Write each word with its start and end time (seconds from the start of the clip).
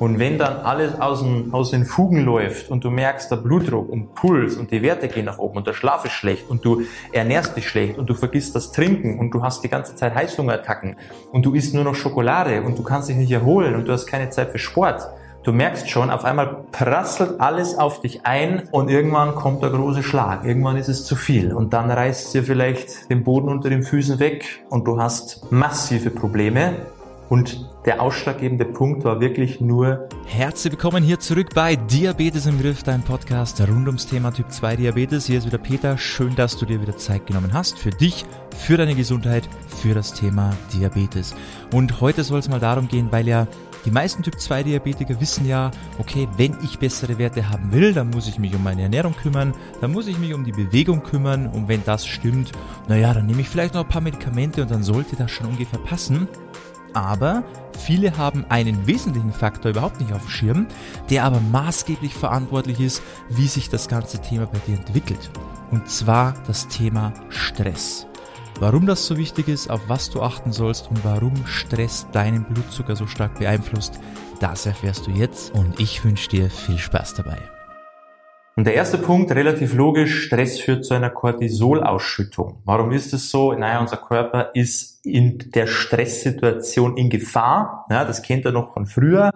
Und 0.00 0.18
wenn 0.18 0.38
dann 0.38 0.56
alles 0.60 0.98
aus 0.98 1.22
den, 1.22 1.52
aus 1.52 1.70
den 1.70 1.84
Fugen 1.84 2.24
läuft 2.24 2.70
und 2.70 2.82
du 2.82 2.90
merkst, 2.90 3.30
der 3.30 3.36
Blutdruck 3.36 3.90
und 3.90 4.14
Puls 4.14 4.56
und 4.56 4.70
die 4.70 4.80
Werte 4.80 5.08
gehen 5.08 5.26
nach 5.26 5.38
oben 5.38 5.58
und 5.58 5.66
der 5.66 5.74
Schlaf 5.74 6.06
ist 6.06 6.12
schlecht 6.12 6.48
und 6.48 6.64
du 6.64 6.82
ernährst 7.12 7.54
dich 7.54 7.68
schlecht 7.68 7.98
und 7.98 8.08
du 8.08 8.14
vergisst 8.14 8.56
das 8.56 8.72
Trinken 8.72 9.18
und 9.18 9.30
du 9.30 9.42
hast 9.42 9.62
die 9.62 9.68
ganze 9.68 9.94
Zeit 9.94 10.14
Heißhungerattacken 10.14 10.96
und 11.32 11.44
du 11.44 11.52
isst 11.52 11.74
nur 11.74 11.84
noch 11.84 11.94
Schokolade 11.94 12.62
und 12.62 12.78
du 12.78 12.82
kannst 12.82 13.10
dich 13.10 13.16
nicht 13.16 13.30
erholen 13.30 13.74
und 13.74 13.86
du 13.86 13.92
hast 13.92 14.06
keine 14.06 14.30
Zeit 14.30 14.48
für 14.48 14.58
Sport, 14.58 15.06
Du 15.42 15.52
merkst 15.52 15.88
schon, 15.88 16.10
auf 16.10 16.26
einmal 16.26 16.64
prasselt 16.70 17.40
alles 17.40 17.78
auf 17.78 18.02
dich 18.02 18.26
ein 18.26 18.68
und 18.72 18.90
irgendwann 18.90 19.34
kommt 19.34 19.62
der 19.62 19.70
große 19.70 20.02
Schlag. 20.02 20.44
Irgendwann 20.44 20.76
ist 20.76 20.88
es 20.88 21.06
zu 21.06 21.16
viel 21.16 21.54
und 21.54 21.72
dann 21.72 21.90
reißt 21.90 22.34
dir 22.34 22.44
vielleicht 22.44 23.08
den 23.08 23.24
Boden 23.24 23.48
unter 23.48 23.70
den 23.70 23.82
Füßen 23.82 24.18
weg 24.18 24.62
und 24.68 24.86
du 24.86 25.00
hast 25.00 25.50
massive 25.50 26.10
Probleme. 26.10 26.74
Und 27.30 27.70
der 27.84 28.02
ausschlaggebende 28.02 28.64
Punkt 28.64 29.04
war 29.04 29.20
wirklich 29.20 29.60
nur. 29.60 30.08
Herzlich 30.26 30.72
willkommen 30.72 31.04
hier 31.04 31.20
zurück 31.20 31.50
bei 31.54 31.76
Diabetes 31.76 32.46
im 32.46 32.60
Griff, 32.60 32.82
dein 32.82 33.02
Podcast 33.02 33.60
rund 33.60 33.86
ums 33.86 34.06
Thema 34.06 34.32
Typ 34.32 34.50
2 34.50 34.74
Diabetes. 34.74 35.26
Hier 35.26 35.38
ist 35.38 35.46
wieder 35.46 35.58
Peter. 35.58 35.96
Schön, 35.96 36.34
dass 36.34 36.56
du 36.56 36.66
dir 36.66 36.82
wieder 36.82 36.96
Zeit 36.96 37.28
genommen 37.28 37.54
hast 37.54 37.78
für 37.78 37.90
dich, 37.90 38.24
für 38.56 38.76
deine 38.76 38.96
Gesundheit, 38.96 39.48
für 39.68 39.94
das 39.94 40.12
Thema 40.12 40.56
Diabetes. 40.72 41.36
Und 41.72 42.00
heute 42.00 42.24
soll 42.24 42.40
es 42.40 42.48
mal 42.48 42.58
darum 42.58 42.88
gehen, 42.88 43.12
weil 43.12 43.28
ja 43.28 43.46
die 43.84 43.92
meisten 43.92 44.24
Typ 44.24 44.40
2 44.40 44.64
Diabetiker 44.64 45.20
wissen 45.20 45.46
ja, 45.46 45.70
okay, 45.98 46.26
wenn 46.36 46.56
ich 46.64 46.80
bessere 46.80 47.16
Werte 47.18 47.48
haben 47.48 47.70
will, 47.70 47.94
dann 47.94 48.10
muss 48.10 48.26
ich 48.26 48.40
mich 48.40 48.56
um 48.56 48.64
meine 48.64 48.82
Ernährung 48.82 49.14
kümmern, 49.14 49.54
dann 49.80 49.92
muss 49.92 50.08
ich 50.08 50.18
mich 50.18 50.34
um 50.34 50.44
die 50.44 50.50
Bewegung 50.50 51.04
kümmern 51.04 51.46
und 51.46 51.68
wenn 51.68 51.84
das 51.84 52.08
stimmt, 52.08 52.50
naja, 52.88 53.14
dann 53.14 53.26
nehme 53.26 53.42
ich 53.42 53.48
vielleicht 53.48 53.74
noch 53.74 53.84
ein 53.84 53.88
paar 53.88 54.02
Medikamente 54.02 54.62
und 54.62 54.70
dann 54.72 54.82
sollte 54.82 55.14
das 55.14 55.30
schon 55.30 55.46
ungefähr 55.46 55.78
passen. 55.78 56.26
Aber 56.94 57.44
viele 57.78 58.16
haben 58.16 58.44
einen 58.48 58.86
wesentlichen 58.86 59.32
Faktor 59.32 59.70
überhaupt 59.70 60.00
nicht 60.00 60.12
auf 60.12 60.22
dem 60.22 60.30
Schirm, 60.30 60.66
der 61.08 61.24
aber 61.24 61.40
maßgeblich 61.40 62.14
verantwortlich 62.14 62.80
ist, 62.80 63.02
wie 63.28 63.46
sich 63.46 63.68
das 63.68 63.88
ganze 63.88 64.20
Thema 64.20 64.46
bei 64.46 64.58
dir 64.58 64.76
entwickelt. 64.76 65.30
Und 65.70 65.88
zwar 65.88 66.34
das 66.46 66.68
Thema 66.68 67.12
Stress. 67.28 68.06
Warum 68.58 68.86
das 68.86 69.06
so 69.06 69.16
wichtig 69.16 69.48
ist, 69.48 69.70
auf 69.70 69.80
was 69.88 70.10
du 70.10 70.20
achten 70.22 70.52
sollst 70.52 70.90
und 70.90 71.02
warum 71.04 71.46
Stress 71.46 72.06
deinen 72.12 72.44
Blutzucker 72.44 72.94
so 72.94 73.06
stark 73.06 73.38
beeinflusst, 73.38 74.00
das 74.40 74.66
erfährst 74.66 75.06
du 75.06 75.10
jetzt 75.12 75.54
und 75.54 75.80
ich 75.80 76.04
wünsche 76.04 76.28
dir 76.28 76.50
viel 76.50 76.78
Spaß 76.78 77.14
dabei. 77.14 77.38
Und 78.60 78.66
der 78.66 78.74
erste 78.74 78.98
Punkt, 78.98 79.32
relativ 79.32 79.72
logisch, 79.72 80.26
Stress 80.26 80.60
führt 80.60 80.84
zu 80.84 80.92
einer 80.92 81.08
Cortisolausschüttung. 81.08 82.60
Warum 82.66 82.92
ist 82.92 83.14
es 83.14 83.30
so? 83.30 83.54
Naja, 83.54 83.80
unser 83.80 83.96
Körper 83.96 84.50
ist 84.52 85.02
in 85.02 85.38
der 85.54 85.66
Stresssituation 85.66 86.98
in 86.98 87.08
Gefahr. 87.08 87.86
Ja, 87.88 88.04
das 88.04 88.20
kennt 88.20 88.44
er 88.44 88.52
noch 88.52 88.74
von 88.74 88.84
früher. 88.84 89.30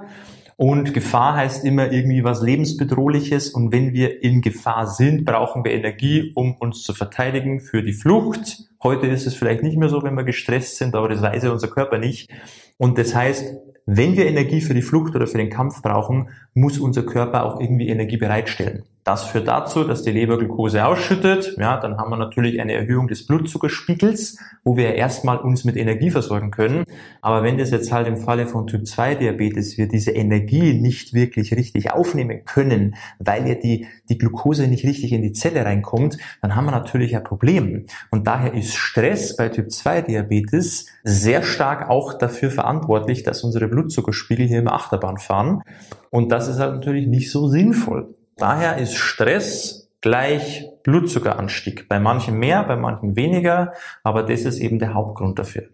Und 0.56 0.92
Gefahr 0.92 1.36
heißt 1.36 1.64
immer 1.64 1.90
irgendwie 1.90 2.22
was 2.22 2.42
lebensbedrohliches. 2.42 3.48
Und 3.48 3.72
wenn 3.72 3.94
wir 3.94 4.22
in 4.22 4.42
Gefahr 4.42 4.86
sind, 4.88 5.24
brauchen 5.24 5.64
wir 5.64 5.72
Energie, 5.72 6.30
um 6.34 6.56
uns 6.56 6.82
zu 6.82 6.92
verteidigen 6.92 7.60
für 7.60 7.82
die 7.82 7.94
Flucht. 7.94 8.68
Heute 8.82 9.06
ist 9.06 9.26
es 9.26 9.34
vielleicht 9.34 9.62
nicht 9.62 9.78
mehr 9.78 9.88
so, 9.88 10.02
wenn 10.02 10.18
wir 10.18 10.24
gestresst 10.24 10.76
sind, 10.76 10.94
aber 10.94 11.08
das 11.08 11.22
weiß 11.22 11.44
ja 11.44 11.50
unser 11.50 11.68
Körper 11.68 11.96
nicht. 11.96 12.28
Und 12.76 12.98
das 12.98 13.14
heißt, 13.14 13.54
wenn 13.86 14.18
wir 14.18 14.26
Energie 14.26 14.60
für 14.60 14.74
die 14.74 14.82
Flucht 14.82 15.16
oder 15.16 15.26
für 15.26 15.38
den 15.38 15.48
Kampf 15.48 15.80
brauchen, 15.80 16.28
muss 16.52 16.78
unser 16.78 17.04
Körper 17.04 17.46
auch 17.46 17.58
irgendwie 17.58 17.88
Energie 17.88 18.18
bereitstellen. 18.18 18.84
Das 19.04 19.24
führt 19.24 19.48
dazu, 19.48 19.84
dass 19.84 20.02
die 20.02 20.12
Leber 20.12 20.38
Glucose 20.38 20.82
ausschüttet. 20.82 21.56
Ja, 21.58 21.78
dann 21.78 21.98
haben 21.98 22.08
wir 22.08 22.16
natürlich 22.16 22.58
eine 22.58 22.72
Erhöhung 22.72 23.06
des 23.06 23.26
Blutzuckerspiegels, 23.26 24.38
wo 24.64 24.78
wir 24.78 24.94
erstmal 24.94 25.36
uns 25.36 25.64
mit 25.64 25.76
Energie 25.76 26.10
versorgen 26.10 26.50
können. 26.50 26.84
Aber 27.20 27.42
wenn 27.42 27.58
das 27.58 27.70
jetzt 27.70 27.92
halt 27.92 28.06
im 28.06 28.16
Falle 28.16 28.46
von 28.46 28.66
Typ 28.66 28.86
2 28.86 29.16
Diabetes 29.16 29.76
wir 29.76 29.88
diese 29.88 30.12
Energie 30.12 30.72
nicht 30.72 31.12
wirklich 31.12 31.52
richtig 31.54 31.92
aufnehmen 31.92 32.46
können, 32.46 32.96
weil 33.18 33.46
ja 33.46 33.56
die, 33.56 33.86
die 34.08 34.16
Glucose 34.16 34.66
nicht 34.68 34.86
richtig 34.86 35.12
in 35.12 35.20
die 35.20 35.32
Zelle 35.32 35.66
reinkommt, 35.66 36.16
dann 36.40 36.56
haben 36.56 36.64
wir 36.64 36.70
natürlich 36.70 37.14
ein 37.14 37.24
Problem. 37.24 37.84
Und 38.10 38.26
daher 38.26 38.54
ist 38.54 38.74
Stress 38.74 39.36
bei 39.36 39.50
Typ 39.50 39.70
2 39.70 40.00
Diabetes 40.00 40.86
sehr 41.02 41.42
stark 41.42 41.90
auch 41.90 42.14
dafür 42.14 42.50
verantwortlich, 42.50 43.22
dass 43.22 43.44
unsere 43.44 43.68
Blutzuckerspiegel 43.68 44.46
hier 44.46 44.60
im 44.60 44.68
Achterbahn 44.68 45.18
fahren. 45.18 45.62
Und 46.08 46.32
das 46.32 46.48
ist 46.48 46.58
halt 46.58 46.72
natürlich 46.76 47.06
nicht 47.06 47.30
so 47.30 47.48
sinnvoll. 47.48 48.14
Daher 48.36 48.78
ist 48.78 48.96
Stress 48.96 49.90
gleich 50.00 50.68
Blutzuckeranstieg. 50.82 51.88
Bei 51.88 51.98
manchen 51.98 52.38
mehr, 52.38 52.62
bei 52.64 52.76
manchen 52.76 53.16
weniger, 53.16 53.72
aber 54.02 54.22
das 54.22 54.42
ist 54.42 54.58
eben 54.58 54.78
der 54.78 54.94
Hauptgrund 54.94 55.38
dafür. 55.38 55.64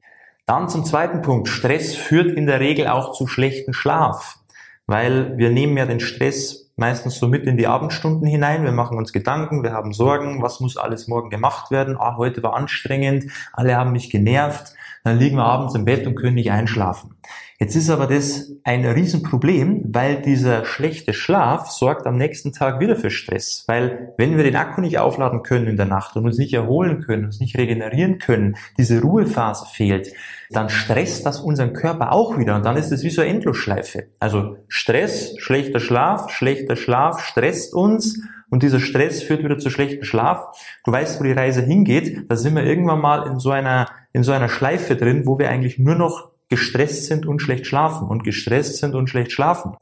Dann 0.47 0.69
zum 0.69 0.84
zweiten 0.84 1.22
Punkt. 1.22 1.48
Stress 1.48 1.94
führt 1.94 2.32
in 2.32 2.47
der 2.47 2.60
Regel 2.60 2.88
auch 2.88 3.12
zu 3.12 3.26
schlechten 3.26 3.72
Schlaf, 3.72 4.38
weil 4.87 5.37
wir 5.38 5.50
nehmen 5.50 5.76
ja 5.76 5.87
den 5.87 6.00
Stress 6.00 6.71
meistens 6.76 7.19
so 7.19 7.28
mit 7.28 7.44
in 7.44 7.56
die 7.56 7.66
Abendstunden 7.66 8.26
hinein. 8.26 8.65
Wir 8.65 8.72
machen 8.72 8.98
uns 8.98 9.12
Gedanken, 9.12 9.62
wir 9.62 9.72
haben 9.72 9.92
Sorgen, 9.92 10.42
was 10.42 10.60
muss 10.60 10.77
alles 10.77 11.09
morgen 11.09 11.31
gemacht 11.31 11.71
werden? 11.71 11.97
Ah, 11.98 12.16
heute 12.16 12.42
war 12.42 12.54
anstrengend, 12.54 13.31
alle 13.53 13.77
haben 13.77 13.92
mich 13.92 14.10
genervt. 14.10 14.75
Dann 15.04 15.19
liegen 15.19 15.37
wir 15.37 15.44
abends 15.44 15.75
im 15.75 15.84
Bett 15.84 16.06
und 16.06 16.15
können 16.15 16.34
nicht 16.34 16.50
einschlafen. 16.50 17.16
Jetzt 17.62 17.76
ist 17.76 17.91
aber 17.91 18.06
das 18.06 18.54
ein 18.65 18.87
Riesenproblem, 18.87 19.84
weil 19.93 20.22
dieser 20.22 20.65
schlechte 20.65 21.12
Schlaf 21.12 21.71
sorgt 21.71 22.06
am 22.06 22.16
nächsten 22.16 22.53
Tag 22.54 22.81
wieder 22.81 22.97
für 22.97 23.10
Stress. 23.10 23.65
Weil 23.66 24.15
wenn 24.16 24.38
wir 24.38 24.44
den 24.44 24.56
Akku 24.56 24.81
nicht 24.81 24.98
aufladen 24.98 25.43
können 25.43 25.66
in 25.66 25.76
der 25.76 25.84
Nacht 25.84 26.16
und 26.16 26.25
uns 26.25 26.38
nicht 26.38 26.54
erholen 26.54 27.03
können, 27.03 27.26
uns 27.26 27.38
nicht 27.38 27.59
regenerieren 27.59 28.19
können, 28.19 28.56
diese 28.78 29.03
Ruhephase 29.03 29.66
fehlt, 29.66 30.10
dann 30.48 30.71
stresst 30.71 31.26
das 31.26 31.41
unseren 31.41 31.75
Körper 31.75 32.12
auch 32.12 32.38
wieder 32.38 32.56
und 32.56 32.65
dann 32.65 32.78
ist 32.78 32.93
es 32.93 33.03
wie 33.03 33.10
so 33.10 33.21
eine 33.21 33.31
Endlosschleife. 33.31 34.04
Also 34.21 34.56
Stress, 34.69 35.34
schlechter 35.37 35.81
Schlaf, 35.81 36.31
schlechter 36.31 36.77
Schlaf 36.77 37.21
stresst 37.21 37.75
uns 37.75 38.22
und 38.48 38.62
dieser 38.62 38.81
Stress 38.81 39.22
führt 39.22 39.44
wieder 39.44 39.59
zu 39.59 39.69
schlechtem 39.69 40.04
Schlaf. 40.04 40.47
Du 40.87 40.92
weißt, 40.92 41.21
wo 41.21 41.25
die 41.25 41.32
Reise 41.32 41.60
hingeht. 41.60 42.25
Da 42.31 42.37
sind 42.37 42.56
wir 42.56 42.65
irgendwann 42.65 43.03
mal 43.03 43.27
in 43.27 43.38
so 43.38 43.50
einer, 43.50 43.87
in 44.15 44.22
so 44.22 44.32
einer 44.32 44.48
Schleife 44.48 44.97
drin, 44.97 45.27
wo 45.27 45.38
wir 45.38 45.50
eigentlich 45.50 45.78
nur 45.78 45.94
noch 45.94 46.31
gestresst 46.50 47.06
sind 47.06 47.26
und 47.26 47.40
schlecht 47.40 47.66
schlafen 47.66 48.08
und 48.08 48.24
gestresst 48.24 48.76
sind 48.76 48.94
und 48.94 49.08
schlecht 49.08 49.32
schlafen. 49.32 49.76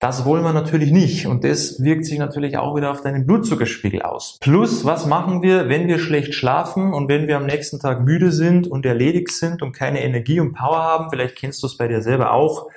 Das 0.00 0.24
wollen 0.24 0.42
wir 0.42 0.52
natürlich 0.52 0.90
nicht 0.90 1.28
und 1.28 1.44
das 1.44 1.80
wirkt 1.80 2.06
sich 2.06 2.18
natürlich 2.18 2.56
auch 2.56 2.74
wieder 2.74 2.90
auf 2.90 3.02
deinen 3.02 3.24
Blutzuckerspiegel 3.24 4.02
aus. 4.02 4.38
Plus, 4.40 4.84
was 4.84 5.06
machen 5.06 5.42
wir, 5.42 5.68
wenn 5.68 5.86
wir 5.86 6.00
schlecht 6.00 6.34
schlafen 6.34 6.92
und 6.92 7.08
wenn 7.08 7.28
wir 7.28 7.36
am 7.36 7.46
nächsten 7.46 7.78
Tag 7.78 8.02
müde 8.04 8.32
sind 8.32 8.66
und 8.66 8.84
erledigt 8.84 9.30
sind 9.30 9.62
und 9.62 9.70
keine 9.70 10.02
Energie 10.02 10.40
und 10.40 10.54
Power 10.54 10.78
haben? 10.78 11.06
Vielleicht 11.08 11.36
kennst 11.36 11.62
du 11.62 11.68
es 11.68 11.76
bei 11.76 11.86
dir 11.86 12.02
selber 12.02 12.32
auch 12.32 12.68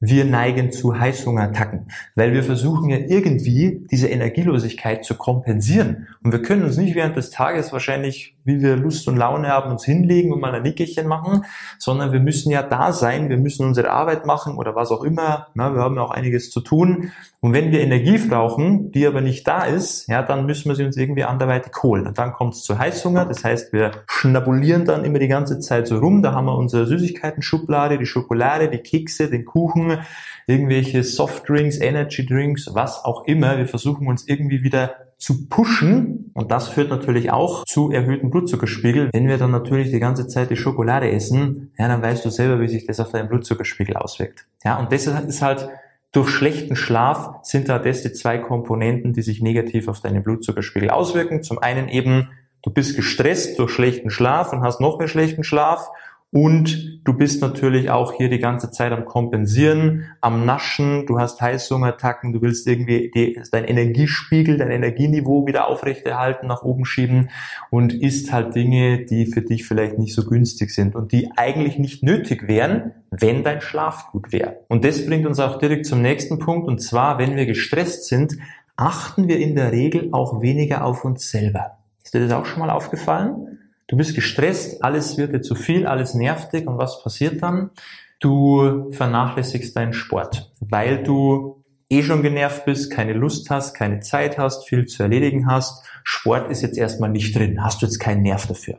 wir 0.00 0.24
neigen 0.24 0.72
zu 0.72 0.98
Heißhungerattacken, 0.98 1.88
weil 2.14 2.32
wir 2.32 2.42
versuchen 2.42 2.88
ja 2.88 2.96
irgendwie 2.96 3.86
diese 3.90 4.08
Energielosigkeit 4.08 5.04
zu 5.04 5.14
kompensieren. 5.14 6.08
Und 6.22 6.32
wir 6.32 6.40
können 6.40 6.64
uns 6.64 6.78
nicht 6.78 6.94
während 6.94 7.16
des 7.16 7.28
Tages 7.28 7.70
wahrscheinlich, 7.70 8.34
wie 8.44 8.60
wir 8.60 8.76
Lust 8.76 9.06
und 9.08 9.16
Laune 9.16 9.48
haben, 9.48 9.70
uns 9.70 9.84
hinlegen 9.84 10.32
und 10.32 10.40
mal 10.40 10.54
ein 10.54 10.62
Nickerchen 10.62 11.06
machen, 11.06 11.44
sondern 11.78 12.12
wir 12.12 12.20
müssen 12.20 12.50
ja 12.50 12.62
da 12.62 12.92
sein, 12.92 13.28
wir 13.28 13.36
müssen 13.36 13.66
unsere 13.66 13.90
Arbeit 13.90 14.26
machen 14.26 14.56
oder 14.56 14.74
was 14.74 14.90
auch 14.90 15.02
immer. 15.02 15.48
Na, 15.54 15.74
wir 15.74 15.82
haben 15.82 15.96
ja 15.96 16.02
auch 16.02 16.10
einiges 16.10 16.50
zu 16.50 16.60
tun. 16.60 17.12
Und 17.40 17.52
wenn 17.52 17.72
wir 17.72 17.80
Energie 17.80 18.18
brauchen, 18.18 18.92
die 18.92 19.06
aber 19.06 19.20
nicht 19.20 19.46
da 19.46 19.64
ist, 19.64 20.08
ja, 20.08 20.22
dann 20.22 20.46
müssen 20.46 20.68
wir 20.68 20.76
sie 20.76 20.84
uns 20.84 20.96
irgendwie 20.96 21.24
anderweitig 21.24 21.72
holen. 21.82 22.06
Und 22.06 22.18
dann 22.18 22.32
kommt 22.32 22.54
es 22.54 22.62
zu 22.62 22.78
Heißhunger, 22.78 23.24
das 23.24 23.44
heißt, 23.44 23.72
wir 23.72 23.92
schnabulieren 24.06 24.84
dann 24.84 25.04
immer 25.04 25.18
die 25.18 25.28
ganze 25.28 25.58
Zeit 25.58 25.86
so 25.86 25.98
rum. 25.98 26.22
Da 26.22 26.32
haben 26.32 26.46
wir 26.46 26.56
unsere 26.56 26.86
Süßigkeiten-Schublade, 26.86 27.98
die 27.98 28.06
Schokolade, 28.06 28.68
die 28.68 28.78
Kekse, 28.78 29.30
den 29.30 29.44
Kuchen, 29.44 29.98
irgendwelche 30.46 31.02
Softdrinks, 31.02 31.78
Energy 31.78 32.26
Drinks, 32.26 32.70
was 32.74 33.04
auch 33.04 33.24
immer. 33.26 33.56
Wir 33.56 33.66
versuchen 33.66 34.06
uns 34.06 34.26
irgendwie 34.28 34.62
wieder 34.62 35.09
zu 35.20 35.48
pushen 35.48 36.30
und 36.32 36.50
das 36.50 36.68
führt 36.68 36.88
natürlich 36.88 37.30
auch 37.30 37.64
zu 37.66 37.92
erhöhten 37.92 38.30
Blutzuckerspiegel. 38.30 39.10
Wenn 39.12 39.28
wir 39.28 39.36
dann 39.36 39.50
natürlich 39.50 39.90
die 39.90 40.00
ganze 40.00 40.26
Zeit 40.26 40.50
die 40.50 40.56
Schokolade 40.56 41.10
essen, 41.10 41.72
ja, 41.78 41.88
dann 41.88 42.02
weißt 42.02 42.24
du 42.24 42.30
selber, 42.30 42.58
wie 42.60 42.68
sich 42.68 42.86
das 42.86 43.00
auf 43.00 43.12
deinen 43.12 43.28
Blutzuckerspiegel 43.28 43.96
auswirkt. 43.96 44.46
Ja, 44.64 44.78
und 44.78 44.90
das 44.90 45.06
ist 45.06 45.42
halt 45.42 45.68
durch 46.12 46.30
schlechten 46.30 46.74
Schlaf 46.74 47.34
sind 47.42 47.68
da 47.68 47.78
das 47.78 48.02
die 48.02 48.12
zwei 48.12 48.38
Komponenten, 48.38 49.12
die 49.12 49.22
sich 49.22 49.42
negativ 49.42 49.88
auf 49.88 50.00
deinen 50.00 50.22
Blutzuckerspiegel 50.22 50.90
auswirken. 50.90 51.42
Zum 51.42 51.58
einen 51.58 51.88
eben, 51.88 52.30
du 52.62 52.70
bist 52.70 52.96
gestresst 52.96 53.58
durch 53.58 53.70
schlechten 53.70 54.10
Schlaf 54.10 54.52
und 54.54 54.62
hast 54.62 54.80
noch 54.80 54.98
mehr 54.98 55.06
schlechten 55.06 55.44
Schlaf 55.44 55.90
und 56.32 57.00
du 57.04 57.12
bist 57.12 57.42
natürlich 57.42 57.90
auch 57.90 58.12
hier 58.12 58.28
die 58.28 58.38
ganze 58.38 58.70
Zeit 58.70 58.92
am 58.92 59.04
Kompensieren, 59.04 60.04
am 60.20 60.46
Naschen, 60.46 61.04
du 61.06 61.18
hast 61.18 61.40
Heißhungerattacken, 61.40 62.32
du 62.32 62.40
willst 62.40 62.68
irgendwie 62.68 63.10
die, 63.12 63.40
dein 63.50 63.64
Energiespiegel, 63.64 64.56
dein 64.56 64.70
Energieniveau 64.70 65.46
wieder 65.48 65.66
aufrechterhalten, 65.66 66.46
nach 66.46 66.62
oben 66.62 66.84
schieben 66.84 67.30
und 67.70 67.92
isst 67.92 68.32
halt 68.32 68.54
Dinge, 68.54 69.04
die 69.04 69.26
für 69.26 69.42
dich 69.42 69.66
vielleicht 69.66 69.98
nicht 69.98 70.14
so 70.14 70.24
günstig 70.24 70.70
sind 70.70 70.94
und 70.94 71.10
die 71.10 71.30
eigentlich 71.36 71.78
nicht 71.78 72.04
nötig 72.04 72.46
wären, 72.46 72.92
wenn 73.10 73.42
dein 73.42 73.60
Schlaf 73.60 74.12
gut 74.12 74.30
wäre. 74.30 74.60
Und 74.68 74.84
das 74.84 75.04
bringt 75.04 75.26
uns 75.26 75.40
auch 75.40 75.58
direkt 75.58 75.86
zum 75.86 76.00
nächsten 76.00 76.38
Punkt 76.38 76.68
und 76.68 76.80
zwar, 76.80 77.18
wenn 77.18 77.34
wir 77.34 77.46
gestresst 77.46 78.04
sind, 78.04 78.36
achten 78.76 79.26
wir 79.26 79.38
in 79.38 79.56
der 79.56 79.72
Regel 79.72 80.10
auch 80.12 80.40
weniger 80.42 80.84
auf 80.84 81.04
uns 81.04 81.28
selber. 81.28 81.78
Ist 82.04 82.14
dir 82.14 82.20
das 82.20 82.32
auch 82.32 82.46
schon 82.46 82.60
mal 82.60 82.70
aufgefallen? 82.70 83.59
Du 83.90 83.96
bist 83.96 84.14
gestresst, 84.14 84.82
alles 84.82 85.18
wird 85.18 85.34
dir 85.34 85.42
zu 85.42 85.54
viel, 85.54 85.86
alles 85.86 86.14
nervt 86.14 86.54
dich 86.54 86.66
und 86.66 86.78
was 86.78 87.02
passiert 87.02 87.42
dann? 87.42 87.70
du 88.20 88.90
vernachlässigst 88.92 89.74
deinen 89.74 89.94
Sport, 89.94 90.52
weil 90.60 91.02
du 91.02 91.64
eh 91.88 92.02
schon 92.02 92.22
genervt 92.22 92.66
bist, 92.66 92.92
keine 92.92 93.14
Lust 93.14 93.50
hast, 93.50 93.74
keine 93.74 94.00
Zeit 94.00 94.38
hast, 94.38 94.68
viel 94.68 94.86
zu 94.86 95.02
erledigen 95.02 95.50
hast. 95.50 95.84
Sport 96.04 96.50
ist 96.50 96.62
jetzt 96.62 96.78
erstmal 96.78 97.10
nicht 97.10 97.34
drin, 97.34 97.64
hast 97.64 97.82
du 97.82 97.86
jetzt 97.86 97.98
keinen 97.98 98.22
Nerv 98.22 98.46
dafür. 98.46 98.78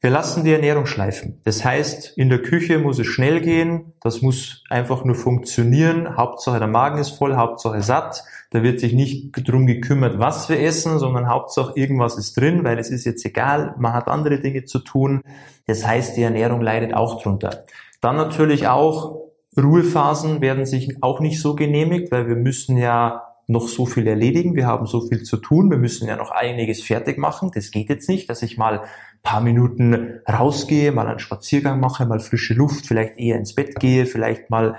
Wir 0.00 0.10
lassen 0.10 0.44
die 0.44 0.52
Ernährung 0.52 0.84
schleifen. 0.84 1.40
Das 1.44 1.64
heißt, 1.64 2.18
in 2.18 2.28
der 2.28 2.42
Küche 2.42 2.78
muss 2.78 2.98
es 2.98 3.06
schnell 3.06 3.40
gehen, 3.40 3.94
das 4.02 4.20
muss 4.20 4.62
einfach 4.68 5.02
nur 5.06 5.14
funktionieren. 5.14 6.18
Hauptsache 6.18 6.58
der 6.58 6.68
Magen 6.68 6.98
ist 6.98 7.10
voll, 7.10 7.36
Hauptsache 7.36 7.80
satt. 7.80 8.22
Da 8.54 8.62
wird 8.62 8.78
sich 8.78 8.92
nicht 8.92 9.32
drum 9.32 9.66
gekümmert, 9.66 10.20
was 10.20 10.48
wir 10.48 10.60
essen, 10.60 11.00
sondern 11.00 11.28
Hauptsache 11.28 11.72
irgendwas 11.74 12.16
ist 12.16 12.38
drin, 12.40 12.62
weil 12.62 12.78
es 12.78 12.88
ist 12.88 13.04
jetzt 13.04 13.24
egal, 13.24 13.74
man 13.78 13.92
hat 13.92 14.06
andere 14.06 14.38
Dinge 14.38 14.64
zu 14.64 14.78
tun. 14.78 15.22
Das 15.66 15.84
heißt, 15.84 16.16
die 16.16 16.22
Ernährung 16.22 16.60
leidet 16.60 16.94
auch 16.94 17.20
drunter. 17.20 17.64
Dann 18.00 18.14
natürlich 18.14 18.68
auch 18.68 19.22
Ruhephasen 19.60 20.40
werden 20.40 20.66
sich 20.66 21.02
auch 21.02 21.18
nicht 21.18 21.40
so 21.40 21.56
genehmigt, 21.56 22.12
weil 22.12 22.28
wir 22.28 22.36
müssen 22.36 22.76
ja 22.76 23.22
noch 23.48 23.66
so 23.66 23.86
viel 23.86 24.06
erledigen, 24.06 24.54
wir 24.54 24.68
haben 24.68 24.86
so 24.86 25.00
viel 25.00 25.24
zu 25.24 25.38
tun, 25.38 25.68
wir 25.68 25.78
müssen 25.78 26.06
ja 26.06 26.16
noch 26.16 26.30
einiges 26.30 26.80
fertig 26.80 27.18
machen. 27.18 27.50
Das 27.52 27.72
geht 27.72 27.88
jetzt 27.88 28.08
nicht, 28.08 28.30
dass 28.30 28.40
ich 28.42 28.56
mal 28.56 28.82
paar 29.24 29.40
Minuten 29.40 30.20
rausgehe, 30.30 30.92
mal 30.92 31.08
einen 31.08 31.18
Spaziergang 31.18 31.80
mache, 31.80 32.06
mal 32.06 32.20
frische 32.20 32.54
Luft, 32.54 32.86
vielleicht 32.86 33.18
eher 33.18 33.36
ins 33.36 33.56
Bett 33.56 33.80
gehe, 33.80 34.06
vielleicht 34.06 34.48
mal 34.48 34.76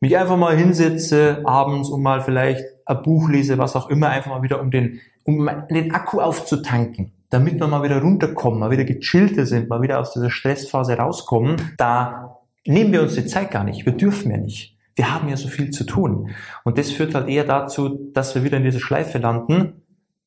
mich 0.00 0.16
einfach 0.16 0.36
mal 0.36 0.56
hinsetze 0.56 1.42
abends 1.44 1.90
und 1.90 2.02
mal 2.02 2.22
vielleicht 2.22 2.64
ein 2.88 3.02
Buch 3.02 3.28
lese, 3.28 3.58
was 3.58 3.76
auch 3.76 3.90
immer, 3.90 4.08
einfach 4.08 4.30
mal 4.30 4.42
wieder 4.42 4.60
um 4.60 4.70
den, 4.70 5.00
um 5.24 5.48
den 5.70 5.92
Akku 5.92 6.20
aufzutanken, 6.20 7.12
damit 7.30 7.60
wir 7.60 7.66
mal 7.66 7.82
wieder 7.82 8.00
runterkommen, 8.00 8.58
mal 8.58 8.70
wieder 8.70 8.84
gechillter 8.84 9.46
sind, 9.46 9.68
mal 9.68 9.82
wieder 9.82 10.00
aus 10.00 10.12
dieser 10.12 10.30
Stressphase 10.30 10.94
rauskommen. 10.94 11.56
Da 11.76 12.38
nehmen 12.66 12.92
wir 12.92 13.02
uns 13.02 13.14
die 13.14 13.26
Zeit 13.26 13.50
gar 13.50 13.64
nicht. 13.64 13.84
Wir 13.84 13.92
dürfen 13.92 14.30
ja 14.30 14.38
nicht. 14.38 14.76
Wir 14.96 15.14
haben 15.14 15.28
ja 15.28 15.36
so 15.36 15.48
viel 15.48 15.70
zu 15.70 15.84
tun. 15.84 16.30
Und 16.64 16.78
das 16.78 16.90
führt 16.90 17.14
halt 17.14 17.28
eher 17.28 17.44
dazu, 17.44 18.10
dass 18.12 18.34
wir 18.34 18.42
wieder 18.42 18.56
in 18.56 18.64
dieser 18.64 18.80
Schleife 18.80 19.18
landen, 19.18 19.82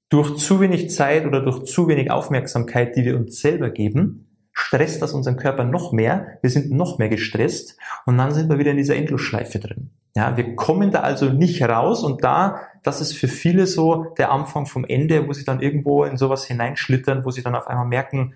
durch 0.09 0.37
zu 0.37 0.59
wenig 0.59 0.89
Zeit 0.89 1.25
oder 1.25 1.41
durch 1.41 1.63
zu 1.65 1.87
wenig 1.87 2.11
Aufmerksamkeit, 2.11 2.95
die 2.95 3.05
wir 3.05 3.17
uns 3.17 3.39
selber 3.39 3.69
geben, 3.69 4.30
stresst 4.53 5.01
das 5.01 5.13
unseren 5.13 5.37
Körper 5.37 5.63
noch 5.63 5.91
mehr. 5.91 6.37
Wir 6.41 6.49
sind 6.49 6.71
noch 6.71 6.97
mehr 6.97 7.09
gestresst 7.09 7.77
und 8.05 8.17
dann 8.17 8.31
sind 8.31 8.49
wir 8.49 8.59
wieder 8.59 8.71
in 8.71 8.77
dieser 8.77 8.95
Endlosschleife 8.95 9.59
drin. 9.59 9.91
Ja, 10.15 10.35
wir 10.35 10.55
kommen 10.55 10.91
da 10.91 11.01
also 11.01 11.29
nicht 11.29 11.61
raus 11.61 12.03
und 12.03 12.23
da, 12.23 12.59
das 12.83 12.99
ist 12.99 13.13
für 13.13 13.29
viele 13.29 13.65
so 13.65 14.07
der 14.17 14.31
Anfang 14.31 14.65
vom 14.65 14.83
Ende, 14.83 15.27
wo 15.27 15.33
sie 15.33 15.45
dann 15.45 15.61
irgendwo 15.61 16.03
in 16.03 16.17
sowas 16.17 16.45
hineinschlittern, 16.45 17.23
wo 17.23 17.31
sie 17.31 17.43
dann 17.43 17.55
auf 17.55 17.67
einmal 17.67 17.87
merken, 17.87 18.33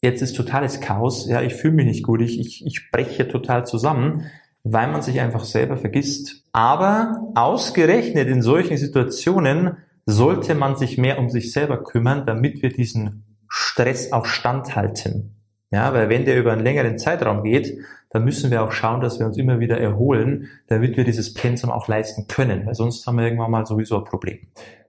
jetzt 0.00 0.22
ist 0.22 0.36
totales 0.36 0.80
Chaos, 0.80 1.28
ja, 1.28 1.42
ich 1.42 1.54
fühle 1.54 1.74
mich 1.74 1.86
nicht 1.86 2.04
gut, 2.04 2.22
ich, 2.22 2.40
ich, 2.40 2.64
ich 2.64 2.90
breche 2.90 3.28
total 3.28 3.66
zusammen, 3.66 4.24
weil 4.64 4.88
man 4.88 5.02
sich 5.02 5.20
einfach 5.20 5.44
selber 5.44 5.76
vergisst. 5.76 6.44
Aber 6.52 7.30
ausgerechnet 7.34 8.28
in 8.28 8.42
solchen 8.42 8.76
Situationen 8.76 9.76
sollte 10.06 10.54
man 10.54 10.76
sich 10.76 10.96
mehr 10.96 11.18
um 11.18 11.28
sich 11.28 11.52
selber 11.52 11.82
kümmern, 11.82 12.24
damit 12.24 12.62
wir 12.62 12.70
diesen 12.70 13.24
Stress 13.48 14.12
auch 14.12 14.24
standhalten. 14.24 15.37
Ja, 15.70 15.92
weil 15.92 16.08
wenn 16.08 16.24
der 16.24 16.38
über 16.38 16.52
einen 16.52 16.62
längeren 16.62 16.98
Zeitraum 16.98 17.42
geht, 17.42 17.78
dann 18.10 18.24
müssen 18.24 18.50
wir 18.50 18.62
auch 18.62 18.72
schauen, 18.72 19.00
dass 19.00 19.18
wir 19.18 19.26
uns 19.26 19.36
immer 19.36 19.60
wieder 19.60 19.78
erholen, 19.78 20.48
damit 20.66 20.96
wir 20.96 21.04
dieses 21.04 21.34
Pensum 21.34 21.70
auch 21.70 21.88
leisten 21.88 22.26
können, 22.26 22.64
weil 22.66 22.74
sonst 22.74 23.06
haben 23.06 23.18
wir 23.18 23.24
irgendwann 23.24 23.50
mal 23.50 23.66
sowieso 23.66 23.98
ein 23.98 24.04
Problem. 24.04 24.38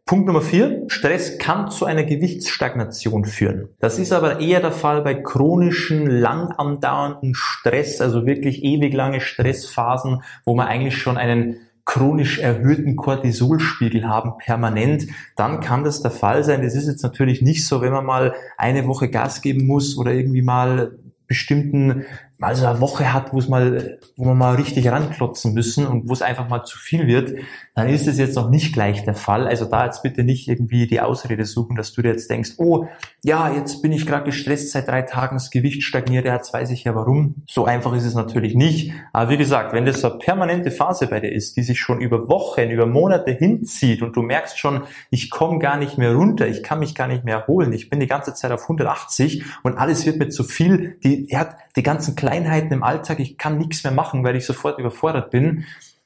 Punkt 0.05 0.25
Nummer 0.25 0.41
vier. 0.41 0.85
Stress 0.87 1.37
kann 1.37 1.69
zu 1.69 1.85
einer 1.85 2.03
Gewichtsstagnation 2.03 3.25
führen. 3.25 3.69
Das 3.79 3.99
ist 3.99 4.11
aber 4.11 4.39
eher 4.39 4.59
der 4.59 4.71
Fall 4.71 5.03
bei 5.03 5.13
chronischen, 5.13 6.07
lang 6.07 6.51
andauernden 6.51 7.35
Stress, 7.35 8.01
also 8.01 8.25
wirklich 8.25 8.63
ewig 8.63 8.91
lange 8.95 9.21
Stressphasen, 9.21 10.23
wo 10.45 10.55
man 10.55 10.67
eigentlich 10.67 10.97
schon 10.97 11.17
einen 11.17 11.57
chronisch 11.89 12.37
erhöhten 12.37 12.95
Cortisolspiegel 12.95 14.07
haben, 14.07 14.37
permanent, 14.37 15.07
dann 15.35 15.59
kann 15.59 15.83
das 15.83 16.03
der 16.03 16.11
Fall 16.11 16.43
sein. 16.43 16.61
Das 16.61 16.75
ist 16.75 16.87
jetzt 16.87 17.01
natürlich 17.01 17.41
nicht 17.41 17.65
so, 17.65 17.81
wenn 17.81 17.91
man 17.91 18.05
mal 18.05 18.35
eine 18.57 18.85
Woche 18.85 19.09
Gas 19.09 19.41
geben 19.41 19.65
muss 19.65 19.97
oder 19.97 20.13
irgendwie 20.13 20.43
mal 20.43 20.99
bestimmten 21.25 22.05
mal 22.39 22.55
so 22.55 22.65
eine 22.65 22.79
Woche 22.79 23.13
hat, 23.13 23.33
wo 23.33 23.39
es 23.39 23.49
mal, 23.49 23.99
wo 24.15 24.25
wir 24.25 24.33
mal 24.33 24.55
richtig 24.55 24.87
ranklotzen 24.87 25.53
müssen 25.53 25.85
und 25.85 26.07
wo 26.07 26.13
es 26.13 26.21
einfach 26.21 26.47
mal 26.47 26.63
zu 26.63 26.77
viel 26.77 27.05
wird, 27.05 27.37
dann 27.75 27.89
ist 27.89 28.07
es 28.07 28.17
jetzt 28.17 28.35
noch 28.35 28.49
nicht 28.49 28.73
gleich 28.73 29.03
der 29.03 29.13
Fall. 29.13 29.45
Also 29.45 29.65
da 29.65 29.85
jetzt 29.85 30.03
bitte 30.03 30.23
nicht 30.23 30.47
irgendwie 30.47 30.87
die 30.87 31.01
Ausrede 31.01 31.43
suchen, 31.43 31.75
dass 31.75 31.91
du 31.91 32.01
dir 32.01 32.09
jetzt 32.09 32.29
denkst, 32.29 32.51
oh, 32.57 32.87
ja, 33.23 33.53
jetzt 33.53 33.81
bin 33.81 33.91
ich 33.91 34.05
gerade 34.07 34.23
gestresst 34.23 34.71
seit 34.71 34.87
drei 34.87 35.01
Tagen, 35.01 35.35
das 35.35 35.51
Gewicht 35.51 35.83
stagniert, 35.83 36.25
jetzt 36.25 36.53
weiß 36.53 36.71
ich 36.71 36.85
ja 36.85 36.95
warum. 36.95 37.35
So 37.45 37.65
einfach 37.65 37.93
ist 37.93 38.05
es 38.05 38.15
natürlich 38.15 38.55
nicht. 38.55 38.93
Aber 39.11 39.29
wie 39.29 39.37
gesagt, 39.37 39.73
wenn 39.73 39.85
das 39.85 40.03
eine 40.05 40.17
permanente 40.17 40.71
Phase 40.71 41.07
bei 41.07 41.19
dir 41.19 41.33
ist, 41.33 41.57
die 41.57 41.63
sich 41.63 41.79
schon 41.79 41.99
über 41.99 42.29
Wochen, 42.29 42.69
über 42.69 42.85
Monate 42.85 43.31
hinzieht 43.31 44.01
und 44.01 44.15
du 44.15 44.21
merkst 44.21 44.57
schon, 44.57 44.83
ich 45.09 45.29
komme 45.29 45.59
gar 45.59 45.77
nicht 45.77 45.97
mehr 45.97 46.15
runter, 46.15 46.47
ich 46.47 46.63
kann 46.63 46.79
mich 46.79 46.95
gar 46.95 47.07
nicht 47.07 47.25
mehr 47.25 47.39
erholen, 47.39 47.73
ich 47.73 47.89
bin 47.89 47.99
die 47.99 48.07
ganze 48.07 48.33
Zeit 48.33 48.51
auf 48.51 48.63
180 48.63 49.43
und 49.63 49.77
alles 49.77 50.05
wird 50.05 50.19
mir 50.19 50.29
zu 50.29 50.45
viel, 50.45 50.97
die, 51.03 51.27
ja, 51.29 51.49
die 51.75 51.83
ganzen 51.83 52.15
Kleinheiten 52.29 52.71
im 52.71 52.83
Alltag, 52.83 53.19
ich 53.19 53.37
kann 53.37 53.57
nichts 53.57 53.83
mehr 53.83 53.93
machen, 53.93 54.23
weil 54.23 54.35
ich 54.35 54.45
sofort 54.45 54.77
überfordert 54.77 55.31
bin, 55.31 55.65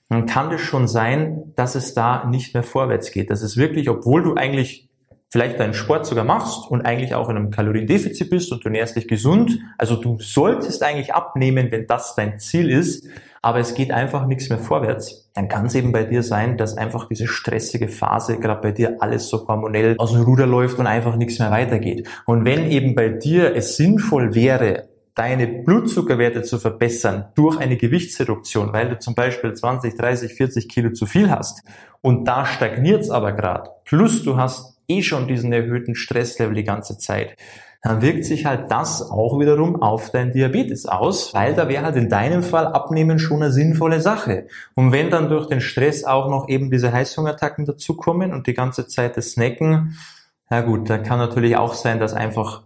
dann 0.10 0.26
kann 0.26 0.52
es 0.54 0.62
schon 0.62 0.88
sein, 0.88 1.52
dass 1.56 1.76
es 1.76 1.94
da 1.94 2.26
nicht 2.26 2.54
mehr 2.54 2.64
vorwärts 2.64 3.12
geht. 3.12 3.30
Das 3.30 3.42
ist 3.42 3.58
wirklich, 3.58 3.90
obwohl 3.90 4.24
du 4.24 4.36
eigentlich 4.36 4.88
vielleicht 5.30 5.60
deinen 5.60 5.74
Sport 5.74 6.06
sogar 6.06 6.24
machst 6.24 6.70
und 6.70 6.86
eigentlich 6.86 7.16
auch 7.16 7.28
in 7.28 7.36
einem 7.36 7.50
Kaloriendefizit 7.50 8.30
bist 8.30 8.52
und 8.52 8.64
du 8.64 8.70
nährst 8.70 8.96
dich 8.96 9.08
gesund, 9.08 9.60
also 9.78 9.96
du 9.96 10.18
solltest 10.20 10.84
eigentlich 10.84 11.14
abnehmen, 11.14 11.72
wenn 11.72 11.88
das 11.88 12.16
dein 12.16 12.40
Ziel 12.40 12.70
ist, 12.70 13.08
aber 13.42 13.60
es 13.60 13.74
geht 13.74 13.92
einfach 13.92 14.28
nichts 14.28 14.50
mehr 14.50 14.60
vorwärts, 14.60 15.30
dann 15.34 15.50
kann 15.50 15.66
es 15.66 15.76
eben 15.76 15.92
bei 15.92 16.04
dir 16.04 16.24
sein, 16.24 16.56
dass 16.56 16.78
einfach 16.78 17.10
diese 17.10 17.28
stressige 17.28 17.90
Phase, 17.90 18.38
gerade 18.38 18.62
bei 18.62 18.72
dir 18.72 18.98
alles 19.00 19.28
so 19.28 19.48
hormonell 19.48 19.96
aus 19.98 20.14
dem 20.14 20.22
Ruder 20.22 20.46
läuft 20.46 20.78
und 20.78 20.88
einfach 20.88 21.16
nichts 21.16 21.40
mehr 21.40 21.52
weitergeht. 21.52 22.08
Und 22.26 22.46
wenn 22.46 22.70
eben 22.70 22.94
bei 22.96 23.10
dir 23.10 23.56
es 23.56 23.76
sinnvoll 23.76 24.36
wäre, 24.36 24.88
deine 25.16 25.48
Blutzuckerwerte 25.48 26.42
zu 26.44 26.60
verbessern 26.60 27.26
durch 27.36 27.58
eine 27.60 27.78
Gewichtsreduktion, 27.78 28.74
weil 28.74 28.90
du 28.90 29.00
zum 29.00 29.16
Beispiel 29.16 29.54
20, 29.54 29.96
30, 29.96 30.34
40 30.34 30.70
Kilo 30.70 30.92
zu 30.92 31.06
viel 31.06 31.30
hast 31.30 31.64
und 32.02 32.28
da 32.28 32.46
stagniert 32.46 33.02
es 33.02 33.10
aber 33.10 33.34
gerade, 33.34 33.70
plus 33.86 34.24
du 34.24 34.38
hast 34.38 34.78
eh 34.88 35.02
schon 35.02 35.28
diesen 35.28 35.54
erhöhten 35.54 35.96
Stresslevel 35.96 36.56
die 36.56 36.64
ganze 36.64 36.98
Zeit, 36.98 37.36
dann 37.84 38.02
wirkt 38.02 38.24
sich 38.24 38.46
halt 38.46 38.72
das 38.72 39.02
auch 39.02 39.40
wiederum 39.40 39.82
auf 39.82 40.10
dein 40.10 40.32
Diabetes 40.32 40.86
aus, 40.86 41.34
weil 41.34 41.54
da 41.54 41.68
wäre 41.68 41.84
halt 41.84 41.98
in 41.98 42.08
deinem 42.08 42.42
Fall 42.42 42.68
Abnehmen 42.68 43.20
schon 43.20 43.44
eine 43.44 43.52
sinnvolle 43.52 44.00
Sache. 44.00 44.48
Und 44.74 44.94
wenn 44.94 45.10
dann 45.10 45.28
durch 45.28 45.48
den 45.48 45.60
Stress 45.60 46.06
auch 46.06 46.30
noch 46.30 46.48
eben 46.48 46.72
diese 46.72 46.94
Heißhungerattacken 46.94 47.66
dazukommen 47.66 48.32
und 48.32 48.48
die 48.48 48.54
ganze 48.54 48.88
Zeit 48.88 49.18
das 49.18 49.32
Snacken, 49.32 49.98
na 50.50 50.62
gut, 50.62 50.90
da 50.90 50.98
kann 50.98 51.20
natürlich 51.20 51.58
auch 51.58 51.74
sein, 51.74 52.00
dass 52.00 52.14
einfach 52.14 52.64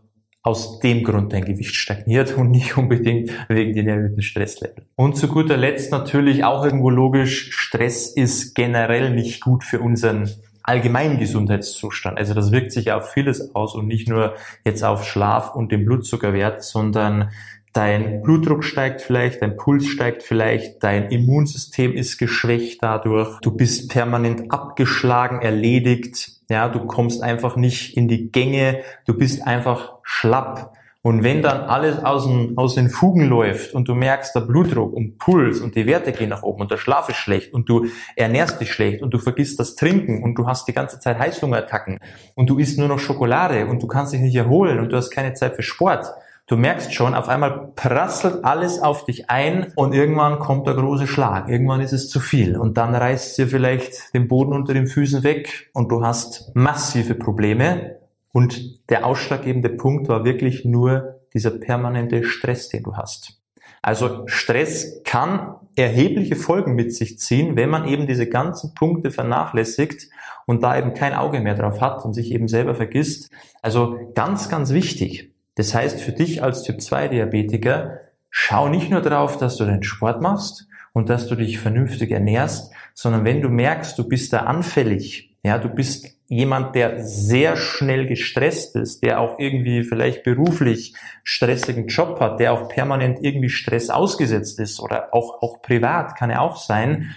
aus 0.48 0.80
dem 0.80 1.04
Grund 1.04 1.34
dein 1.34 1.44
Gewicht 1.44 1.76
stagniert 1.76 2.38
und 2.38 2.52
nicht 2.52 2.78
unbedingt 2.78 3.32
wegen 3.50 3.74
den 3.74 3.90
erhöhten 3.90 4.22
Stresslevel. 4.22 4.86
Und 4.96 5.18
zu 5.18 5.28
guter 5.28 5.58
Letzt 5.58 5.92
natürlich 5.92 6.46
auch 6.46 6.64
irgendwo 6.64 6.90
logisch, 6.90 7.52
Stress 7.52 8.08
ist 8.08 8.56
generell 8.56 9.14
nicht 9.14 9.42
gut 9.42 9.66
für 9.66 9.82
unseren 9.82 10.30
allgemeinen 10.64 11.20
Gesundheitszustand. 11.20 12.18
Also 12.18 12.34
das 12.34 12.54
wirkt 12.54 12.72
sich 12.72 12.94
auf 12.94 13.12
vieles 13.12 13.54
aus 13.56 13.76
und 13.76 13.88
nicht 13.88 14.08
nur 14.08 14.36
jetzt 14.64 14.86
auf 14.86 15.06
Schlaf 15.06 15.54
und 15.54 15.74
den 15.74 15.84
Blutzuckerwert, 15.84 16.64
sondern 16.64 17.30
dein 17.74 18.22
Blutdruck 18.22 18.64
steigt 18.64 19.02
vielleicht, 19.02 19.42
dein 19.42 19.58
Puls 19.58 19.86
steigt 19.86 20.24
vielleicht, 20.24 20.82
dein 20.82 21.12
Immunsystem 21.12 21.92
ist 21.94 22.18
geschwächt 22.20 22.82
dadurch, 22.82 23.38
du 23.42 23.52
bist 23.52 23.92
permanent 23.92 24.50
abgeschlagen, 24.50 25.42
erledigt, 25.42 26.37
ja, 26.50 26.70
du 26.70 26.86
kommst 26.86 27.24
einfach 27.24 27.56
nicht 27.56 27.98
in 27.98 28.08
die 28.08 28.32
Gänge, 28.32 28.82
du 29.06 29.18
bist 29.18 29.46
einfach 29.46 29.96
schlapp. 30.04 30.74
Und 31.04 31.24
wenn 31.24 31.42
dann 31.42 31.62
alles 31.62 32.04
aus 32.04 32.26
den, 32.28 32.58
aus 32.58 32.76
den 32.76 32.90
Fugen 32.90 33.30
läuft 33.30 33.74
und 33.74 33.88
du 33.88 33.96
merkst, 33.96 34.36
der 34.36 34.42
Blutdruck 34.42 34.92
und 34.92 35.18
Puls 35.18 35.62
und 35.62 35.76
die 35.76 35.86
Werte 35.86 36.12
gehen 36.12 36.30
nach 36.30 36.44
oben 36.44 36.62
und 36.62 36.72
der 36.72 36.78
Schlaf 36.78 37.08
ist 37.08 37.16
schlecht 37.16 37.54
und 37.54 37.70
du 37.70 37.86
ernährst 38.18 38.60
dich 38.60 38.74
schlecht 38.74 39.02
und 39.02 39.14
du 39.14 39.20
vergisst 39.20 39.58
das 39.60 39.76
Trinken 39.76 40.22
und 40.22 40.36
du 40.36 40.48
hast 40.48 40.68
die 40.68 40.74
ganze 40.74 41.00
Zeit 41.00 41.18
Heißhungerattacken 41.18 42.00
und 42.36 42.50
du 42.50 42.58
isst 42.58 42.78
nur 42.78 42.90
noch 42.90 43.00
Schokolade 43.00 43.68
und 43.68 43.82
du 43.82 43.88
kannst 43.88 44.12
dich 44.12 44.20
nicht 44.20 44.36
erholen 44.36 44.80
und 44.80 44.92
du 44.92 44.98
hast 44.98 45.10
keine 45.10 45.34
Zeit 45.34 45.56
für 45.56 45.64
Sport, 45.64 46.08
Du 46.50 46.56
merkst 46.56 46.94
schon, 46.94 47.14
auf 47.14 47.28
einmal 47.28 47.74
prasselt 47.76 48.46
alles 48.46 48.82
auf 48.82 49.04
dich 49.04 49.30
ein 49.30 49.74
und 49.76 49.94
irgendwann 49.94 50.40
kommt 50.40 50.66
der 50.66 50.76
große 50.76 51.06
Schlag. 51.06 51.50
Irgendwann 51.50 51.82
ist 51.82 51.92
es 51.92 52.10
zu 52.10 52.22
viel 52.22 52.56
und 52.56 52.78
dann 52.78 52.96
reißt 52.96 53.38
dir 53.38 53.50
vielleicht 53.50 54.14
den 54.14 54.30
Boden 54.30 54.54
unter 54.54 54.74
den 54.74 54.88
Füßen 54.88 55.24
weg 55.24 55.70
und 55.74 55.92
du 55.92 56.06
hast 56.06 56.56
massive 56.56 57.16
Probleme. 57.16 57.98
Und 58.32 58.90
der 58.90 59.06
ausschlaggebende 59.06 59.68
Punkt 59.68 60.08
war 60.08 60.24
wirklich 60.24 60.64
nur 60.64 61.20
dieser 61.34 61.52
permanente 61.52 62.24
Stress, 62.24 62.70
den 62.70 62.84
du 62.84 62.96
hast. 62.96 63.42
Also 63.82 64.26
Stress 64.28 65.02
kann 65.04 65.56
erhebliche 65.76 66.38
Folgen 66.38 66.76
mit 66.76 66.96
sich 66.96 67.20
ziehen, 67.20 67.58
wenn 67.58 67.70
man 67.70 67.86
eben 67.90 68.08
diese 68.08 68.28
ganzen 68.28 68.74
Punkte 68.74 69.12
vernachlässigt 69.12 70.08
und 70.46 70.64
da 70.64 70.78
eben 70.78 70.94
kein 70.94 71.14
Auge 71.14 71.42
mehr 71.42 71.56
drauf 71.56 71.82
hat 71.82 72.06
und 72.06 72.14
sich 72.14 72.32
eben 72.32 72.48
selber 72.48 72.74
vergisst. 72.74 73.30
Also 73.62 73.98
ganz, 74.14 74.48
ganz 74.48 74.72
wichtig. 74.72 75.34
Das 75.58 75.76
heißt 75.76 76.00
für 76.00 76.14
dich 76.14 76.42
als 76.42 76.64
Typ 76.64 76.82
2 76.82 77.10
Diabetiker, 77.10 78.00
schau 78.30 78.70
nicht 78.70 78.90
nur 78.90 79.02
darauf, 79.02 79.38
dass 79.38 79.58
du 79.58 79.66
deinen 79.66 79.84
Sport 79.84 80.22
machst, 80.22 80.68
und 80.98 81.10
dass 81.10 81.28
du 81.28 81.36
dich 81.36 81.60
vernünftig 81.60 82.10
ernährst, 82.10 82.74
sondern 82.96 83.24
wenn 83.24 83.44
du 83.44 83.50
merkst, 83.50 84.00
du 84.00 84.08
bist 84.10 84.34
da 84.34 84.40
anfällig, 84.40 85.36
ja, 85.44 85.60
du 85.60 85.70
bist 85.70 86.18
jemand, 86.28 86.74
der 86.74 87.06
sehr 87.06 87.56
schnell 87.56 88.08
gestresst 88.08 88.76
ist, 88.76 89.04
der 89.04 89.22
auch 89.22 89.38
irgendwie 89.38 89.84
vielleicht 89.84 90.24
beruflich 90.24 90.96
stressigen 91.24 91.86
Job 91.86 92.20
hat, 92.20 92.40
der 92.40 92.52
auch 92.52 92.68
permanent 92.68 93.20
irgendwie 93.22 93.50
Stress 93.50 93.92
ausgesetzt 93.92 94.60
ist 94.60 94.80
oder 94.80 95.14
auch, 95.14 95.44
auch 95.44 95.62
privat 95.62 96.18
kann 96.18 96.32
er 96.32 96.42
auch 96.42 96.58
sein, 96.58 97.16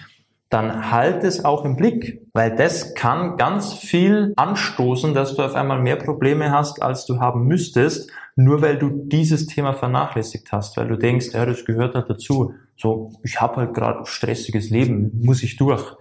dann 0.51 0.91
halt 0.91 1.23
es 1.23 1.45
auch 1.45 1.65
im 1.65 1.77
Blick, 1.77 2.23
weil 2.35 2.55
das 2.55 2.95
kann 2.95 3.37
ganz 3.37 3.73
viel 3.73 4.33
anstoßen, 4.37 5.15
dass 5.15 5.37
du 5.37 5.43
auf 5.43 5.55
einmal 5.55 5.81
mehr 5.81 5.97
Probleme 5.97 6.51
hast, 6.51 6.83
als 6.83 7.07
du 7.07 7.21
haben 7.21 7.47
müsstest, 7.47 8.11
nur 8.35 8.61
weil 8.61 8.77
du 8.77 8.91
dieses 9.07 9.47
Thema 9.47 9.75
vernachlässigt 9.75 10.51
hast, 10.51 10.77
weil 10.77 10.89
du 10.89 10.97
denkst, 10.97 11.29
ja, 11.35 11.47
das 11.47 11.65
gehört 11.65 11.95
halt 11.95 12.11
dazu. 12.11 12.55
So, 12.77 13.13
ich 13.23 13.41
habe 13.41 13.57
halt 13.57 13.75
gerade 13.75 14.05
stressiges 14.07 14.71
Leben, 14.71 15.13
muss 15.23 15.45
ich 15.45 15.57
durch. 15.57 15.95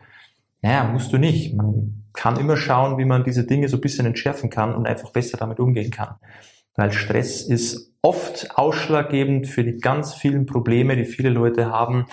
Naja, 0.61 0.83
musst 0.85 1.13
du 1.13 1.17
nicht. 1.17 1.55
Man 1.55 2.05
kann 2.13 2.39
immer 2.39 2.57
schauen, 2.57 2.97
wie 2.97 3.05
man 3.05 3.23
diese 3.23 3.45
Dinge 3.45 3.69
so 3.69 3.77
ein 3.77 3.81
bisschen 3.81 4.07
entschärfen 4.07 4.49
kann 4.49 4.73
und 4.73 4.87
einfach 4.87 5.11
besser 5.11 5.37
damit 5.37 5.59
umgehen 5.59 5.91
kann. 5.91 6.15
Weil 6.75 6.91
Stress 6.91 7.43
ist 7.43 7.93
oft 8.01 8.49
ausschlaggebend 8.55 9.47
für 9.47 9.63
die 9.63 9.79
ganz 9.79 10.13
vielen 10.13 10.45
Probleme, 10.45 10.95
die 10.95 11.05
viele 11.05 11.29
Leute 11.29 11.67
haben. 11.67 12.05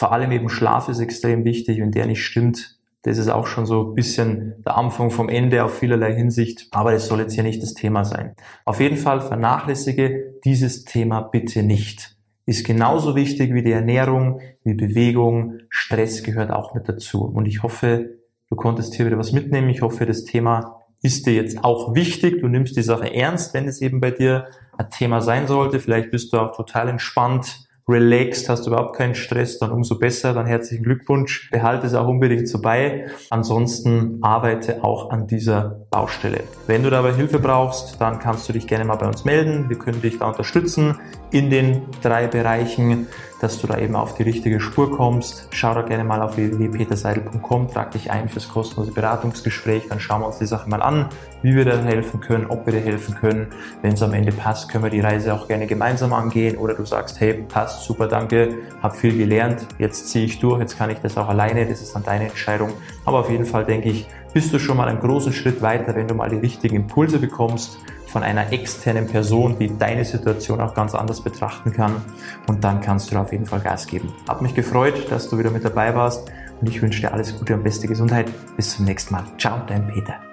Vor 0.00 0.12
allem 0.12 0.32
eben 0.32 0.48
Schlaf 0.48 0.88
ist 0.88 0.98
extrem 0.98 1.44
wichtig. 1.44 1.78
Wenn 1.78 1.92
der 1.92 2.06
nicht 2.06 2.24
stimmt, 2.24 2.78
das 3.02 3.18
ist 3.18 3.28
auch 3.28 3.46
schon 3.46 3.66
so 3.66 3.90
ein 3.90 3.94
bisschen 3.94 4.54
der 4.64 4.78
Anfang 4.78 5.10
vom 5.10 5.28
Ende 5.28 5.62
auf 5.62 5.78
vielerlei 5.78 6.14
Hinsicht. 6.14 6.68
Aber 6.70 6.90
das 6.90 7.06
soll 7.06 7.20
jetzt 7.20 7.34
hier 7.34 7.42
nicht 7.42 7.62
das 7.62 7.74
Thema 7.74 8.06
sein. 8.06 8.34
Auf 8.64 8.80
jeden 8.80 8.96
Fall 8.96 9.20
vernachlässige 9.20 10.36
dieses 10.42 10.86
Thema 10.86 11.20
bitte 11.20 11.62
nicht. 11.62 12.16
Ist 12.46 12.64
genauso 12.64 13.14
wichtig 13.14 13.52
wie 13.52 13.62
die 13.62 13.72
Ernährung, 13.72 14.40
wie 14.64 14.72
Bewegung. 14.72 15.58
Stress 15.68 16.22
gehört 16.22 16.50
auch 16.50 16.72
mit 16.72 16.88
dazu. 16.88 17.22
Und 17.22 17.44
ich 17.44 17.62
hoffe, 17.62 18.16
du 18.48 18.56
konntest 18.56 18.94
hier 18.94 19.04
wieder 19.04 19.18
was 19.18 19.32
mitnehmen. 19.32 19.68
Ich 19.68 19.82
hoffe, 19.82 20.06
das 20.06 20.24
Thema 20.24 20.80
ist 21.02 21.26
dir 21.26 21.34
jetzt 21.34 21.62
auch 21.62 21.94
wichtig. 21.94 22.40
Du 22.40 22.48
nimmst 22.48 22.74
die 22.74 22.82
Sache 22.82 23.14
ernst, 23.14 23.52
wenn 23.52 23.68
es 23.68 23.82
eben 23.82 24.00
bei 24.00 24.12
dir 24.12 24.46
ein 24.78 24.88
Thema 24.88 25.20
sein 25.20 25.46
sollte. 25.46 25.78
Vielleicht 25.78 26.10
bist 26.10 26.32
du 26.32 26.38
auch 26.38 26.56
total 26.56 26.88
entspannt 26.88 27.68
relaxed, 27.88 28.48
hast 28.48 28.66
du 28.66 28.70
überhaupt 28.70 28.96
keinen 28.96 29.14
Stress, 29.14 29.58
dann 29.58 29.72
umso 29.72 29.98
besser, 29.98 30.32
dann 30.32 30.46
herzlichen 30.46 30.84
Glückwunsch. 30.84 31.50
Behalte 31.50 31.86
es 31.86 31.94
auch 31.94 32.08
unbedingt 32.08 32.48
so 32.48 32.60
bei. 32.60 33.06
Ansonsten 33.30 34.18
arbeite 34.22 34.84
auch 34.84 35.10
an 35.10 35.26
dieser 35.26 35.86
Baustelle. 35.90 36.44
Wenn 36.66 36.82
du 36.82 36.90
dabei 36.90 37.12
Hilfe 37.12 37.38
brauchst, 37.38 38.00
dann 38.00 38.18
kannst 38.18 38.48
du 38.48 38.52
dich 38.52 38.66
gerne 38.66 38.84
mal 38.84 38.96
bei 38.96 39.06
uns 39.06 39.24
melden. 39.24 39.68
Wir 39.68 39.78
können 39.78 40.00
dich 40.02 40.18
da 40.18 40.28
unterstützen 40.28 40.98
in 41.30 41.50
den 41.50 41.82
drei 42.02 42.26
Bereichen, 42.26 43.06
dass 43.40 43.60
du 43.60 43.66
da 43.66 43.78
eben 43.78 43.96
auf 43.96 44.14
die 44.14 44.22
richtige 44.22 44.60
Spur 44.60 44.90
kommst. 44.90 45.48
Schau 45.50 45.74
da 45.74 45.82
gerne 45.82 46.04
mal 46.04 46.22
auf 46.22 46.36
www.peterseidel.com, 46.36 47.68
trag 47.68 47.90
dich 47.92 48.10
ein 48.10 48.28
fürs 48.28 48.48
kostenlose 48.48 48.92
Beratungsgespräch, 48.92 49.88
dann 49.88 49.98
schauen 49.98 50.20
wir 50.20 50.26
uns 50.26 50.38
die 50.38 50.46
Sache 50.46 50.68
mal 50.68 50.82
an, 50.82 51.08
wie 51.42 51.56
wir 51.56 51.64
dir 51.64 51.82
helfen 51.82 52.20
können, 52.20 52.46
ob 52.46 52.66
wir 52.66 52.74
dir 52.74 52.80
helfen 52.80 53.14
können. 53.14 53.48
Wenn 53.82 53.94
es 53.94 54.02
am 54.02 54.12
Ende 54.12 54.32
passt, 54.32 54.70
können 54.70 54.84
wir 54.84 54.90
die 54.90 55.00
Reise 55.00 55.34
auch 55.34 55.48
gerne 55.48 55.66
gemeinsam 55.66 56.12
angehen 56.12 56.58
oder 56.58 56.74
du 56.74 56.84
sagst, 56.84 57.18
hey, 57.20 57.34
passt, 57.34 57.84
super, 57.84 58.06
danke, 58.06 58.58
hab 58.82 58.94
viel 58.94 59.16
gelernt, 59.16 59.66
jetzt 59.78 60.08
ziehe 60.08 60.26
ich 60.26 60.38
durch, 60.38 60.60
jetzt 60.60 60.76
kann 60.76 60.90
ich 60.90 60.98
das 60.98 61.16
auch 61.16 61.28
alleine, 61.28 61.66
das 61.66 61.80
ist 61.80 61.94
dann 61.94 62.04
deine 62.04 62.28
Entscheidung. 62.28 62.70
Aber 63.06 63.20
auf 63.20 63.30
jeden 63.30 63.46
Fall 63.46 63.64
denke 63.64 63.88
ich, 63.88 64.06
bist 64.34 64.52
du 64.52 64.58
schon 64.58 64.76
mal 64.76 64.88
einen 64.88 65.00
großen 65.00 65.32
Schritt 65.32 65.60
weiter, 65.62 65.96
wenn 65.96 66.06
du 66.06 66.14
mal 66.14 66.28
die 66.28 66.36
richtigen 66.36 66.76
Impulse 66.76 67.18
bekommst 67.18 67.78
von 68.10 68.22
einer 68.22 68.52
externen 68.52 69.06
Person, 69.06 69.56
die 69.58 69.76
deine 69.78 70.04
Situation 70.04 70.60
auch 70.60 70.74
ganz 70.74 70.94
anders 70.94 71.20
betrachten 71.20 71.72
kann. 71.72 71.96
Und 72.46 72.64
dann 72.64 72.80
kannst 72.80 73.10
du 73.10 73.14
da 73.14 73.22
auf 73.22 73.32
jeden 73.32 73.46
Fall 73.46 73.60
Gas 73.60 73.86
geben. 73.86 74.12
Hab 74.28 74.42
mich 74.42 74.54
gefreut, 74.54 75.10
dass 75.10 75.28
du 75.28 75.38
wieder 75.38 75.50
mit 75.50 75.64
dabei 75.64 75.94
warst 75.94 76.30
und 76.60 76.68
ich 76.68 76.82
wünsche 76.82 77.00
dir 77.00 77.12
alles 77.12 77.38
Gute 77.38 77.54
und 77.54 77.62
beste 77.62 77.86
Gesundheit. 77.86 78.26
Bis 78.56 78.76
zum 78.76 78.84
nächsten 78.84 79.14
Mal. 79.14 79.24
Ciao, 79.38 79.62
dein 79.66 79.86
Peter. 79.86 80.29